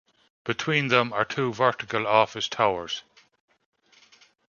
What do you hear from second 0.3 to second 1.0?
Between